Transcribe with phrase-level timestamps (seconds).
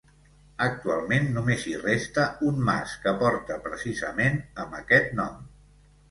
[0.67, 5.37] Actualment només hi resta un mas, que porta precisament amb aquest nom.